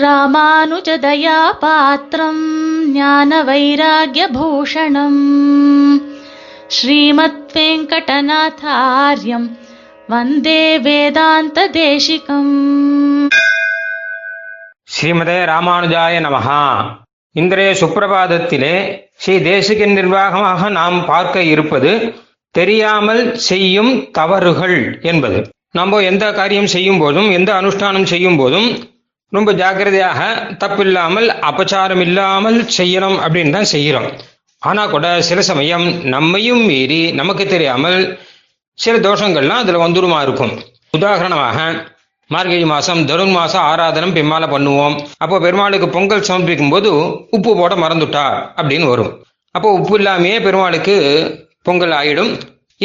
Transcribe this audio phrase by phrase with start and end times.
[0.00, 2.42] ராமானுஜதயா பாத்திரம்
[2.92, 5.22] ஞான வைராகியபூஷணம்
[6.68, 9.48] ஸ்ரீமத் வெங்கடநாதாரியம்
[10.08, 12.54] வந்தே வேதாந்த தேசிகம்
[14.84, 16.62] ஸ்ரீமதே ராமானுஜாய நமஹா
[17.32, 18.74] இன்றைய சுப்பிரபாதத்திலே
[19.16, 21.92] ஸ்ரீ தேசிகன் நிர்வாகமாக நாம் பார்க்க இருப்பது
[22.50, 25.50] தெரியாமல் செய்யும் தவறுகள் என்பது.
[25.72, 28.68] நம்ம எந்த காரியம் செய்யும் போதும் எந்த அனுஷ்டானம் செய்யும் போதும்
[29.36, 30.20] ரொம்ப ஜாக்கிரதையாக
[30.62, 34.08] தப்பில்லாமல் அபச்சாரம் இல்லாமல் செய்யணும் அப்படின்னு தான் செய்கிறோம்.
[34.62, 37.98] ஆனா கூட சில சமயம் நம்மையும் மீறி நமக்கு தெரியாமல்
[38.78, 40.54] சில தோஷங்கள்லாம் அதுல வந்துருமா இருக்கும்.
[40.98, 41.58] உதாரணமாக
[42.30, 44.96] மார்கழி மாசம் தருண் மாசம் ஆராதனம் பெருமாளை பண்ணுவோம்.
[45.24, 46.90] அப்போ பெருமாளுக்கு பொங்கல் சமர்ப்பிக்கும் போது
[47.36, 48.26] உப்பு போட மறந்துட்டா
[48.58, 49.12] அப்படின்னு வரும்.
[49.54, 50.96] அப்போ உப்பு இல்லாமையே பெருமாளுக்கு
[51.68, 52.32] பொங்கல் ஆயிடும்.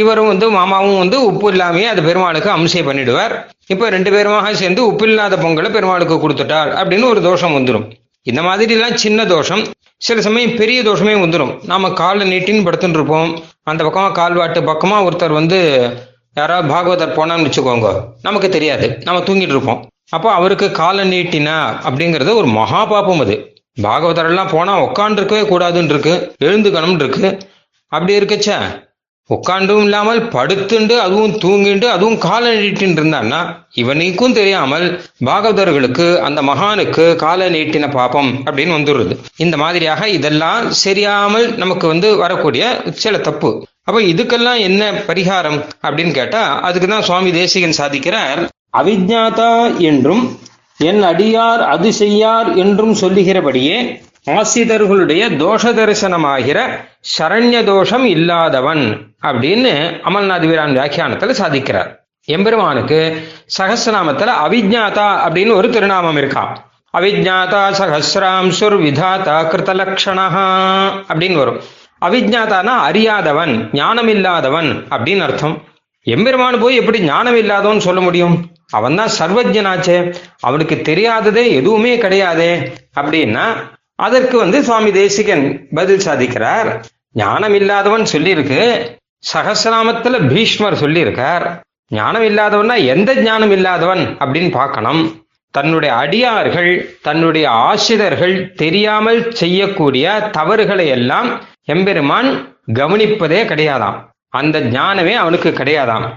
[0.02, 3.34] இவரும் வந்து மாமாவும் வந்து உப்பு இல்லாமையே அது பெருமாளுக்கு அம்சை பண்ணிடுவார்.
[3.74, 7.86] இப்போ ரெண்டு பேருமாக சேர்ந்து உப்பு இல்லாத பொங்கலை பெருமாளுக்கு கொடுத்துட்டார் அப்படின்னு ஒரு தோஷம் வந்துடும்
[8.32, 9.64] இந்த மாதிரிலாம் சின்ன தோஷம்.
[10.06, 13.30] சில சமயம் பெரிய தோஷமே வந்துடும் நாம காலை நீட்டின்னு படுத்துட்டு இருப்போம்
[13.72, 15.60] அந்த பக்கமா கால்வாட்டு பக்கமா ஒருத்தர் வந்து
[16.40, 17.90] யாராவது பாகவதர் போனான்னு வச்சுக்கோங்க.
[18.28, 18.88] நமக்கு தெரியாது.
[19.06, 19.82] நம்ம தூங்கிட்டு இருப்போம்
[20.16, 23.36] அப்போ அவருக்கு காலை நீட்டினா அப்படிங்கிறது ஒரு மகா பாபம் அது.
[23.86, 26.14] பாகவதர் எல்லாம் போனா உட்காந்துருக்கவே கூடாதுன்னு இருக்கு
[26.48, 27.30] எழுந்துக்கணும்னு இருக்கு
[27.92, 28.52] அப்படி இருக்கச்ச.
[29.30, 33.40] உட்காண்டும் இல்லாமல் படுத்துண்டு அதுவும் தூங்கிண்டு அதுவும் காலை இருந்தான்னா
[33.74, 34.86] இவனுக்கும் தெரியாமல்
[35.26, 39.16] பாகவதர்களுக்கு அந்த மகானுக்கு கால நீட்டின பாப்பம் அப்படின்னு வந்துடுறது.
[39.38, 42.66] இந்த மாதிரியாக இதெல்லாம் சரியாமல் நமக்கு வந்து வரக்கூடிய
[43.04, 43.52] சில தப்பு.
[43.84, 48.42] அப்ப இதுக்கெல்லாம் என்ன பரிகாரம் அப்படின்னு கேட்டா அதுக்கு தான் சுவாமி தேசிகன் சாதிக்கிறார்.
[48.78, 49.52] அவிஜாதா
[49.90, 50.24] என்றும்
[50.80, 53.78] என் அடியார் அது செய்யார் என்றும் சொல்லுகிறபடியே
[54.28, 56.60] ஆசிரியர்களுடைய தோஷ தரிசனமாகிற
[57.18, 58.84] சரண்ய தோஷம் இல்லாதவன்
[59.22, 59.74] அப்படின்னு
[60.10, 61.90] அமல்நாத் வீரான் வியாக்கியானத்துல சாதிக்கிறார்.
[62.28, 63.00] எம்பெருமானுக்கு
[63.58, 66.44] சகசிரநாமத்துல அவிஜாதா அப்படின்னு ஒரு திருநாமம் இருக்கா
[66.94, 70.26] அவிஜாதா சகசிராம்சுர் விதாதா கிருதலக்ஷணா
[71.12, 71.62] அப்படின்னு வரும்.
[72.06, 75.56] அவிஜாதானா அறியாதவன் ஞானம் இல்லாதவன் அப்படின்னு அர்த்தம்.
[76.08, 78.36] எம்பெருமான் போய் எப்படி ஞானம் இல்லாதவன் சொல்ல முடியும்?
[78.72, 79.98] அவன் தான் சர்வஜனாச்சே
[80.42, 82.52] அவனுக்கு தெரியாததே எதுவுமே கிடையாதே
[83.00, 83.46] அப்படின்னா
[83.96, 86.84] அதற்கு வந்து சுவாமி தேசிகன் பதில் சாதிக்கிறார்.
[87.14, 88.96] ஞானம் இல்லாதவன் சொல்லியிருக்கு.
[89.34, 91.60] சகசிராமத்துல பீஷ்மர் சொல்லியிருக்கார்.
[91.90, 95.26] ஞானம் இல்லாதவன்னா எந்த ஞானம் இல்லாதவன் அப்படின்னு பார்க்கணும்.
[95.52, 104.00] தன்னுடைய அடியார்கள் தன்னுடைய ஆசிரியர்கள் தெரியாமல் செய்யக்கூடிய தவறுகளை எல்லாம் எம்பெருமான் கவனிப்பதே கிடையாதாம்.
[104.30, 106.10] அந்த ஞானமே அவனுக்கு கிடையாதாம்.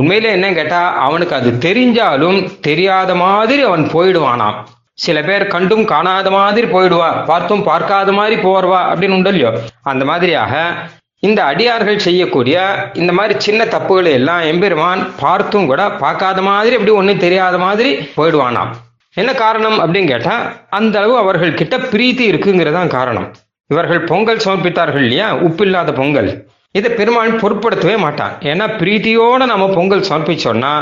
[0.00, 4.54] உண்மையில என்ன கேட்டா அவனுக்கு அது தெரிஞ்சாலும் தெரியாத மாதிரி அவன் போயிடுவானாம்.
[4.98, 9.50] சில பேர் கண்டும் காணாத மாதிரி போயிடுவா பார்த்தும் பார்க்காத மாதிரி போர்வா அப்படின்னு உண்டு இல்லையோ?
[9.82, 10.74] அந்த மாதிரியாக
[11.18, 12.56] இந்த அடியார்கள் செய்யக்கூடிய
[12.94, 18.72] இந்த மாதிரி சின்ன தப்புகளை எல்லாம் எம்பெருமான் பார்த்தும் கூட பார்க்காத மாதிரி அப்படி ஒன்றும் தெரியாத மாதிரி போயிடுவானாம்.
[19.14, 20.34] என்ன காரணம் அப்படின்னு கேட்டா
[20.70, 23.32] அந்த அளவு அவர்கள் கிட்ட பிரீத்தி இருக்குங்கிறதான் காரணம்.
[23.66, 25.34] இவர்கள் பொங்கல் சமர்ப்பித்தார்கள் இல்லையா?
[25.34, 26.48] உப்பில்லாத பொங்கல்.
[26.72, 28.32] இதை பெருமாள் பொருட்படுத்தவே மாட்டான்.
[28.40, 30.72] ஏன்னா பிரீத்தியோட நம்ம பொங்கல் சமர்ப்பிச்சோம்னா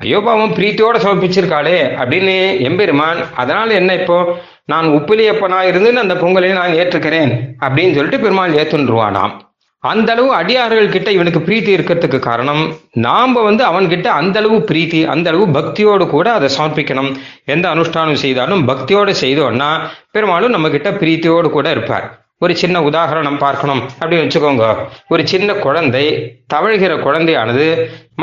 [0.00, 0.18] ஐயோ
[0.56, 4.38] பிரீத்தியோட சமர்ப்பிச்சிருக்காளே அப்படின்னு எம்பெருமான் அதனால என்ன இப்போ?
[4.66, 9.32] நான் உப்பிலியப்பனா இருந்து அந்த பொங்கலை நான் ஏற்றுக்கிறேன் அப்படின்னு சொல்லிட்டு பெருமாள் ஏத்துன்றுவானாம்.
[9.78, 15.30] அந்த அளவு அடியார்கள் கிட்ட இவனுக்கு பிரீத்தி இருக்கிறதுக்கு காரணம் நாம வந்து அவன்கிட்ட அந்த அளவு பிரீத்தி அந்த
[15.30, 17.10] அளவு பக்தியோடு கூட அதை சமர்ப்பிக்கணும்.
[17.44, 19.80] எந்த அனுஷ்டானம் செய்தாலும் பக்தியோடு செய்தோம்னா
[20.10, 22.06] பெருமாளும் நம்ம கிட்ட பிரீத்தியோடு கூட இருப்பார்.
[22.38, 24.64] ஒரு சின்ன உதாரணம் பார்க்கணும் அப்படின்னு வச்சுக்கோங்க.
[25.08, 26.06] ஒரு சின்ன குழந்தை
[26.54, 27.66] தவழ்கிற குழந்தையானது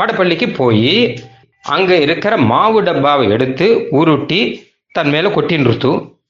[0.00, 1.16] மடப்பள்ளிக்கு போய்
[1.64, 4.40] அங்க இருக்கிற மாவு டப்பாவை எடுத்து உருட்டி
[4.94, 5.68] தன் மேல கொட்டின்னு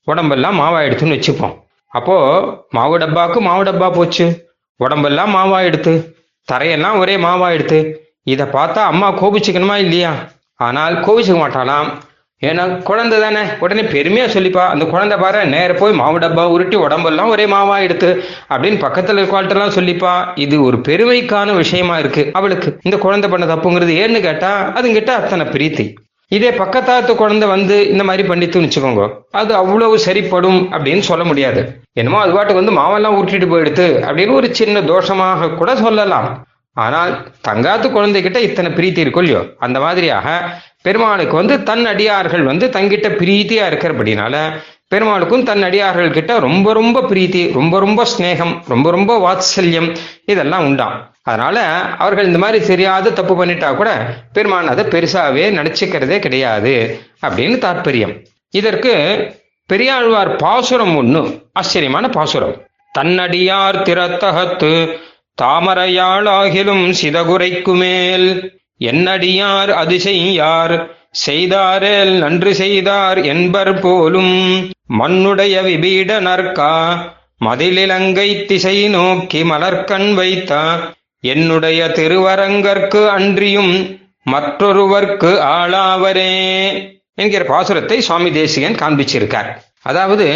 [0.05, 1.55] உடம்பெல்லாம் மாவா எடுத்துன்னு வச்சுப்போம்.
[1.93, 2.17] அப்போ
[2.71, 4.27] மாவு டப்பாக்கு மாவு டப்பா போச்சு.
[4.81, 5.93] உடம்பெல்லாம் மாவா எடுத்து
[6.49, 7.79] தரையெல்லாம் ஒரே மாவா எடுத்து
[8.25, 10.13] இதை பார்த்தா அம்மா கோபிச்சுக்கணுமா இல்லையா?
[10.57, 11.89] ஆனால் கோபிச்சுக்க மாட்டாளாம்.
[12.49, 13.43] ஏன்னா குழந்தை தானே?
[13.65, 18.09] உடனே பெருமையா சொல்லிப்பா அந்த குழந்தை பாரு நேர போய் மாவு டப்பா உருட்டி உடம்பெல்லாம் ஒரே மாவா எடுத்து
[18.53, 20.15] அப்படின்னு பக்கத்துல இருக்கவாள்கிட்டலாம் சொல்லிப்பா
[20.45, 22.25] இது ஒரு பெருமைக்கான விஷயமா இருக்கு.
[22.33, 25.87] அவளுக்கு இந்த குழந்தை பண்ண தப்புங்கிறது ஏன்னு கேட்டா அதுங்கிட்ட அத்தனை பிரீத்தி.
[26.29, 29.07] இதே பக்கத்தாத்து குழந்தை வந்து இந்த மாதிரி பண்ணித்துன்னு வச்சுக்கோங்க
[29.41, 31.63] அது அவ்வளவு சரிப்படும் அப்படின்னு சொல்ல முடியாது.
[32.01, 36.29] என்னமோ அது பாட்டுக்கு வந்து மாவெல்லாம் உருட்டிட்டு போயிடுத்து அப்படின்னு ஒரு சின்ன தோஷமாக கூட சொல்லலாம்.
[36.77, 37.13] ஆனால்
[37.49, 40.29] தங்காத்து குழந்தைகிட்ட இத்தனை பிரீத்தி இருக்கும் இல்லையோ அந்த மாதிரியாக
[40.83, 44.37] பெருமாளுக்கு வந்து தன் அடியார்கள் வந்து தங்கிட்ட பிரீத்தியா இருக்கிறபடினால
[44.89, 50.97] பெருமாளுக்கும் தன் அடியார்கள் கிட்ட ரொம்ப ரொம்ப பிரீத்தி ரொம்ப ரொம்ப ஸ்நேகம் ரொம்ப ரொம்ப வாத்சல்யம் இதெல்லாம் உண்டாம்
[51.23, 51.59] அதனால
[51.99, 53.91] அவர்கள் இந்த மாதிரி தெரியாத தப்பு பண்ணிட்டா கூட
[54.33, 56.75] பெருமான் அதை பெருசாவே நினைச்சுக்கிறதே கிடையாது
[57.27, 58.15] அப்படின்னு தாற்பயம்.
[58.51, 58.95] இதற்கு
[59.67, 61.23] பெரியாழ்வார் பாசுரம் ஒண்ணு
[61.53, 62.57] ஆச்சரியமான பாசுரம்.
[62.99, 64.73] தன்னடியார் திறத்தகத்து
[65.41, 68.29] தாமரையாளாகிலும் சிதகுரைக்கு மேல்
[68.81, 70.75] என்னடியார் அதிசையார்
[71.11, 74.35] செய்தாரேல் நன்று செய்தார் என்பர் போலும்
[74.99, 76.75] மண்ணுடைய விபீட நற்கா?
[77.45, 80.79] மதிலிலங்கை திசை நோக்கி மலர்கண் வைத்தா?
[81.21, 84.01] என்னுடைய திருவரங்கற்கு அன்றியும்
[84.31, 86.33] மற்றொருவர்க்கு ஆளாவரே
[87.15, 89.51] என்கிற பாசுரத்தை சுவாமி தேசிகன் காண்பிச்சிருக்கார்.
[89.83, 90.27] அதாவது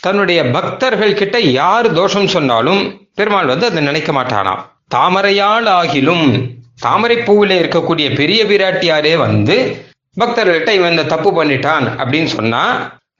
[0.00, 4.62] தன்னுடைய பக்தர்கள் கிட்ட யார் தோஷம் சொன்னாலும் பெருமாள் வந்து அதை நினைக்க மாட்டானாம்.
[4.94, 6.26] தாமரையால் ஆகிலும்
[6.84, 9.56] தாமரை பூவில இருக்கக்கூடிய பெரிய பிராட்டியாரே வந்து
[10.20, 12.62] பக்தர்கள்ட்ட இவன் இந்த தப்பு பண்ணிட்டான் அப்படின்னு சொன்னா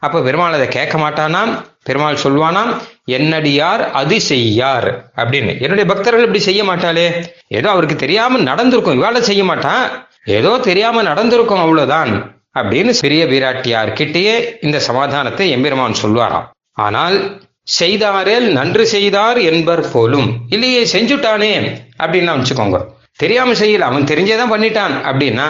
[0.06, 1.52] அப்ப பெருமாள் அதை கேட்க மாட்டானாம்.
[1.86, 2.72] பெருமாள் சொல்வானாம்
[3.16, 4.88] என்னடியார் அது செய்யார்
[5.20, 5.52] அப்படின்னு.
[5.64, 7.06] என்னுடைய பக்தர்கள் இப்படி செய்ய மாட்டாளே.
[7.58, 8.98] ஏதோ அவருக்கு தெரியாம நடந்திருக்கும்.
[9.00, 9.84] இவாள செய்ய மாட்டான்.
[10.38, 12.12] ஏதோ தெரியாம நடந்திருக்கும் அவ்வளவுதான்
[12.58, 14.34] அப்படின்னு பெரிய பிராட்டியார் கிட்டேயே
[14.66, 16.46] இந்த சமாதானத்தை எம்பெருமான் சொல்வாராம்.
[16.86, 17.16] ஆனால்
[17.66, 20.28] செய்தாரேல் நன்று செய்தார் என்பர் போலும்.
[20.48, 21.52] இல்லையே செஞ்சுட்டானே
[22.02, 22.78] அப்படின்னு வச்சுக்கோங்க.
[23.16, 25.46] தெரியாம செய்யல அவன் தெரிஞ்சேதான் பண்ணிட்டான் அப்படின்னா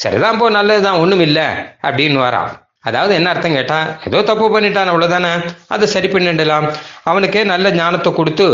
[0.00, 1.40] சரிதான் போ நல்லதுதான் ஒண்ணும் இல்ல
[1.82, 5.32] அப்படின்னு வரான் அதாவது என்ன அர்த்தம் கேட்டா ஏதோ தப்பு பண்ணிட்டான் அவ்வளவுதானே
[5.68, 6.66] அதை சரி பண்ணிடலாம்.
[7.04, 8.46] அவனுக்கே நல்ல ஞானத்தை கொடுத்து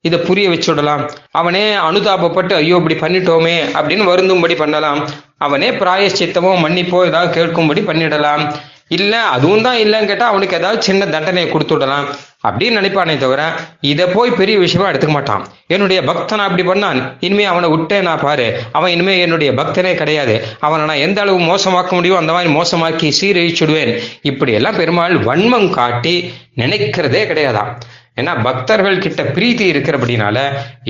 [0.00, 1.10] இதை புரிய வச்சுடலாம்.
[1.30, 5.00] அவனே அனுதாபப்பட்டு ஐயோ இப்படி பண்ணிட்டோமே அப்படின்னு வருந்தும்படி பண்ணலாம்.
[5.38, 8.44] அவனே பிராயச்சித்தமோ மன்னிப்போ ஏதாவது கேட்கும்படி பண்ணிடலாம்.
[8.88, 12.06] இல்ல அதுவும் தான் இல்லைன்னு கேட்டா அவனுக்கு ஏதாவது சின்ன தண்டனையை கொடுத்து விடலாம்
[12.48, 15.46] அப்படின்னு நினைப்பானே தவிர இதை போய் பெரிய விஷயமா எடுத்துக்க மாட்டான்.
[15.66, 17.16] என்னுடைய பக்தன் அப்படி பண்ணான்?
[17.20, 18.60] இனிமே அவனை விட்டே நான் பாரு.
[18.72, 20.44] அவன் இனிமே என்னுடைய பக்தனே கிடையாது.
[20.60, 23.98] அவனை நான் எந்த அளவு மோசமாக்க முடியும் அந்த மாதிரி மோசமாக்கி சீரழிச்சுடுவேன்.
[24.22, 27.80] இப்படி எல்லாம் பெருமாள் வன்மம் காட்டி நினைக்கிறதே கிடையாதான்
[28.20, 30.38] ஏன்னா பக்தர்கள் கிட்ட பிரீத்தி இருக்கிறபடினால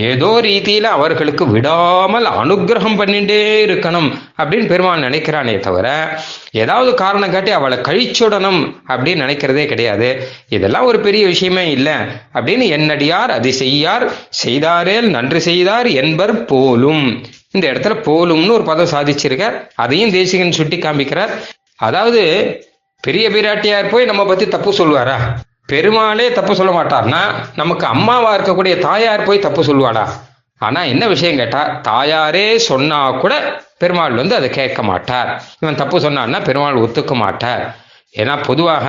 [0.09, 4.09] ஏதோ ரீதியில அவர்களுக்கு விடாமல் அனுகிரகம் பண்ணிட்டே இருக்கணும்
[4.41, 5.87] அப்படின்னு பெருமாள் நினைக்கிறானே தவிர
[6.63, 8.61] ஏதாவது காரணம் காட்டி அவளை கழிச்சுடணும்
[8.93, 10.09] அப்படின்னு நினைக்கிறதே கிடையாது.
[10.49, 11.97] இதெல்லாம் ஒரு பெரிய விஷயமே இல்லை
[12.35, 14.07] அப்படின்னு என்னடியார் அது செய்யார்
[14.43, 17.05] செய்தாரேல் நன்று செய்தார் என்பர் போலும்.
[17.53, 21.35] இந்த இடத்துல போலும்னு ஒரு பதம் சாதிச்சிருக்கார் அதையும் தேசிகன் சுட்டி காமிக்கிறார்.
[21.89, 22.23] அதாவது
[23.05, 25.19] பெரிய பிராட்டியார் போய் நம்ம பத்தி தப்பு சொல்லுவாரா
[25.69, 27.23] பெருமாளே தப்பு சொல்ல மாட்டார்னா
[27.57, 30.05] நமக்கு அம்மாவா இருக்கக்கூடிய தாயார் போய் தப்பு சொல்லுவாடா
[30.61, 33.35] ஆனா என்ன விஷயம் கேட்டா தாயாரே சொன்னா கூட
[33.79, 35.29] பெருமாள் வந்து அதை கேட்க மாட்டார்.
[35.61, 37.63] இவன் தப்பு சொன்னான்னா பெருமாள் ஒத்துக்க மாட்டார்.
[38.17, 38.87] ஏன்னா பொதுவாக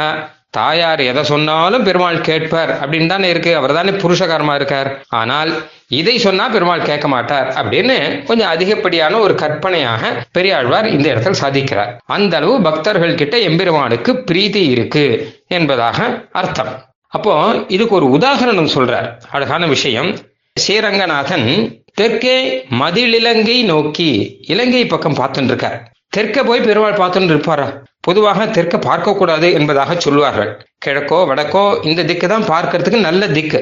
[0.49, 3.55] தாயார் எதை சொன்னாலும் பெருமாள் கேட்பார் அப்படின்னு தானே இருக்கு.
[3.55, 4.89] அவர் தானே புருஷகாரமா இருக்கார்.
[5.09, 5.51] ஆனால்
[5.87, 11.91] இதை சொன்னா பெருமாள் கேட்க மாட்டார் அப்படின்னு கொஞ்சம் அதிகப்படியான ஒரு கற்பனையாக பெரியாழ்வார் இந்த இடத்தில் சாதிக்கிறார்.
[12.05, 15.05] அந்த அளவு பக்தர்கள் கிட்ட எம்பெருமானுக்கு பிரீதி இருக்கு
[15.47, 16.73] என்பதாக அர்த்தம்.
[17.07, 19.07] அப்போ இதுக்கு ஒரு உதாகரணம் சொல்றார்.
[19.31, 20.17] அழகான விஷயம்.
[20.55, 21.47] ஸ்ரீரங்கநாதன்
[21.93, 25.79] தெற்கே மதிலிலங்கை நோக்கி இலங்கை பக்கம் பார்த்துட்டு இருக்கார்.
[26.17, 27.67] தெற்க போய் பெருமாள் பார்த்துட்டு இருப்பாரா?
[28.09, 30.53] பொதுவாக தெற்க பார்க்கக்கூடாது என்பதாக சொல்லுவார்கள்.
[30.85, 33.61] கிழக்கோ வடக்கோ இந்த திக்கு தான் பார்க்கறதுக்கு நல்ல திக்கு.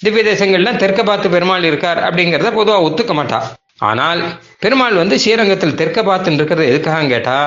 [0.00, 3.40] திவ்ய தேசங்கள்ல தெற்க பார்த்து பெருமாள் இருக்கார் அப்படிங்கிறத பொதுவாக ஒத்துக்க மாட்டா.
[3.88, 4.20] ஆனால்
[4.62, 7.38] பெருமாள் வந்து ஸ்ரீரங்கத்தில் தெற்க பார்த்துன்னு இருக்கிறது எதுக்காக கேட்டா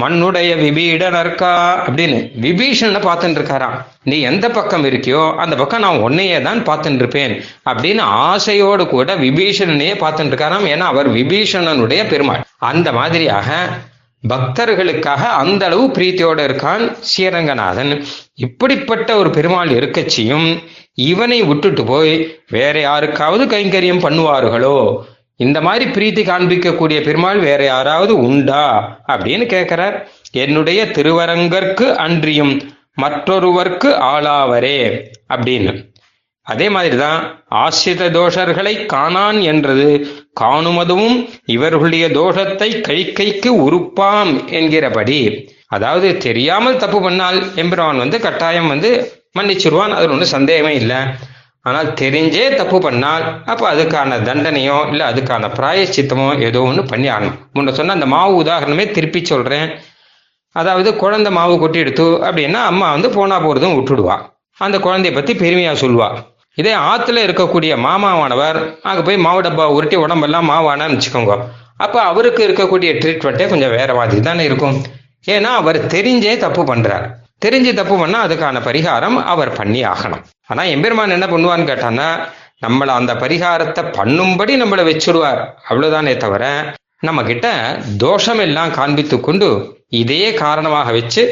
[0.00, 1.04] மண்ணுடைய விபீட
[1.86, 3.76] அப்படின்னு விபீஷணனை பார்த்துட்டு இருக்காராம்.
[4.10, 7.34] நீ எந்த பக்கம் இருக்கியோ அந்த பக்கம் நான் உன்னையே தான் பார்த்துட்டு இருப்பேன்
[7.70, 10.66] அப்படின்னு ஆசையோடு கூட விபீஷணனையே பார்த்துட்டு இருக்காராம்.
[10.74, 12.44] ஏன்னா அவர் விபீஷணனுடைய பெருமாள்.
[12.70, 13.48] அந்த மாதிரியாக
[14.28, 18.04] பக்தர்களுக்காக அந்த அளவு பிரீத்தியோடு இருக்கான் ஸ்ரீரங்கநாதன்.
[18.34, 20.58] இப்படிப்பட்ட ஒரு பெருமாள் இருக்கச்சியும்
[20.94, 25.02] இவனை விட்டுட்டு போய் வேற யாருக்காவது கைங்கரியம் பண்ணுவார்களோ?
[25.36, 28.98] இந்த மாதிரி பிரீத்தி காண்பிக்கக்கூடிய பெருமாள் வேற யாராவது உண்டா?
[29.08, 30.08] அப்படின்னு கேட்கிறார்.
[30.30, 32.72] என்னுடைய திருவரங்கற்கு அன்றியும்
[33.02, 35.89] மற்றொருவர்க்கு ஆளாவரே அப்படின்னு.
[36.52, 37.20] அதே மாதிரிதான்
[37.62, 39.88] ஆசிரித தோஷர்களை காணான் என்றது.
[40.40, 41.16] காணுமதுவும்
[41.54, 45.20] இவர்களுடைய தோஷத்தை கைக்கைக்கு உறுப்பாம் என்கிறபடி.
[45.76, 48.90] அதாவது தெரியாமல் தப்பு பண்ணால் எம்பிரான் வந்து கட்டாயம் வந்து
[49.38, 51.00] மன்னிச்சிருவான் அதில் ஒன்றும் சந்தேகமே இல்லை.
[51.66, 57.36] ஆனால் தெரிஞ்சே தப்பு பண்ணால் அப்போ அதுக்கான தண்டனையோ இல்லை அதுக்கான பிராயச்சித்தமோ ஏதோ ஒன்று பண்ணி ஆகணும்.
[57.56, 59.68] முன்ன சொன்ன அந்த மாவு உதாரணமே திருப்பி சொல்றேன்.
[60.56, 64.16] அதாவது குழந்தை மாவு கொட்டி எடுத்து அப்படின்னா அம்மா வந்து போனா போறதும் விட்டுடுவா.
[64.58, 66.16] அந்த குழந்தைய பத்தி பெருமையா சொல்லுவாள்
[66.58, 68.58] இதே ஆத்துல இருக்கக்கூடிய மாமாவானவர்
[68.90, 71.34] அங்கே போய் மாவு டப்பா உருட்டி உடம்பெல்லாம் மாவானான்னு வச்சுக்கோங்க
[71.84, 74.76] அப்போ அவருக்கு இருக்கக்கூடிய ட்ரீட்மெண்ட்டே கொஞ்சம் வேற மாதிரி தானே இருக்கும்.
[75.34, 77.06] ஏன்னா அவர் தெரிஞ்சே தப்பு பண்றார்.
[77.44, 80.24] தெரிஞ்சு தப்பு பண்ணா அதுக்கான பரிகாரம் அவர் பண்ணி ஆகணும்.
[80.50, 82.08] ஆனா எம்பெருமான் என்ன பண்ணுவான்னு கேட்டான்னா
[82.64, 86.44] நம்மளை அந்த பரிகாரத்தை பண்ணும்படி நம்மளை வச்சுடுவார் அவ்வளவுதானே தவிர
[87.08, 87.48] நம்ம கிட்ட
[88.04, 89.48] தோஷம் எல்லாம் காண்பித்து கொண்டு
[90.00, 91.22] இதையே காரணமாக வச்சு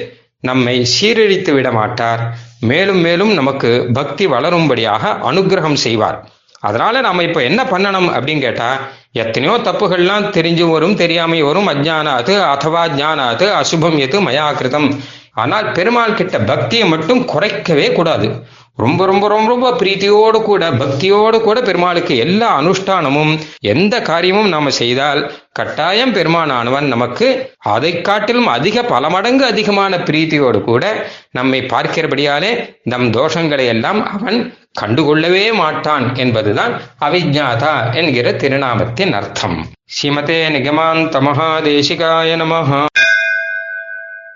[0.48, 2.22] நம்மை சீரழித்து விட மாட்டார்.
[2.60, 6.28] மேலும் மேலும் நமக்கு பக்தி வளரும்படியாக அனுகிரகம் செய்வார்.
[6.60, 8.78] அதனால நாம இப்ப என்ன பண்ணணும் அப்படின்னு கேட்டா
[9.12, 11.68] எத்தனையோ தப்புகள்லாம் தெரிஞ்சு வரும் தெரியாமை வரும்.
[11.68, 14.98] அஜ்ஞானாது அதவா ஜானாது அசுபம் எது மயாகிருதம்.
[15.34, 18.46] ஆனால் பெருமாள் கிட்ட பக்தியை மட்டும் குறைக்கவே கூடாது.
[18.78, 25.20] ரொம்ப ரொம்ப ரொம்ப ரொம்ப பிரீத்தியோடு கூட பக்தியோடு கூட பெருமாளுக்கு எல்லா அனுஷ்டானமும் எந்த காரியமும் நாம செய்தால்
[25.52, 30.84] கட்டாயம் பெருமானானவன் நமக்கு அதை காட்டிலும் அதிக பல மடங்கு அதிகமான பிரீத்தியோடு கூட
[31.30, 34.38] நம்மை பார்க்கிறபடியாலே நம் தோஷங்களை எல்லாம் அவன்
[34.80, 39.58] கண்டுகொள்ளவே மாட்டான் என்பதுதான் அவிஜாதா என்கிற திருநாமத்தின் அர்த்தம்.
[39.94, 42.87] ஸ்ரீமதே நிகமாந்த மகாதேசிகாய நமஹா.